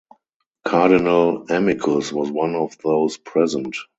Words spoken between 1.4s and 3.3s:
Amicus was one of those